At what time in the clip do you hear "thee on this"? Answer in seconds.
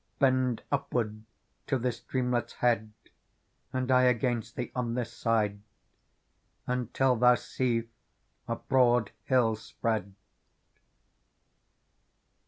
4.55-5.13